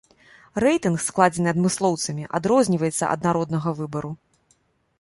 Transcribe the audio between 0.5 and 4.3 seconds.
Рэйтынг, складзены адмыслоўцамі, адрозніваецца ад народнага выбару.